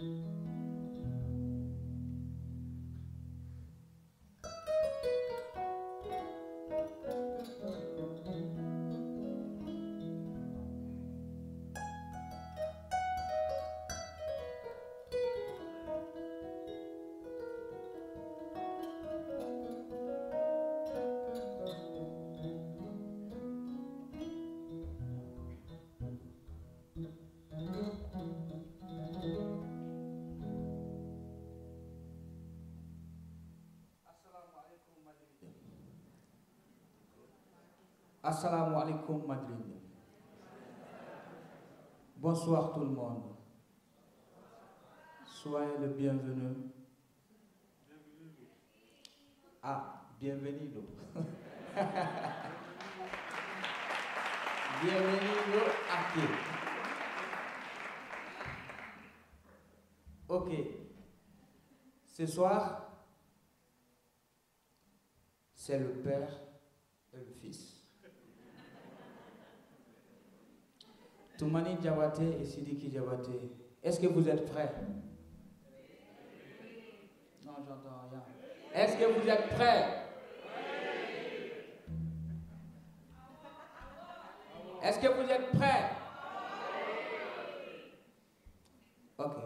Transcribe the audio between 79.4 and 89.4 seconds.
prêts? Est-ce que vous êtes prêts? Ok.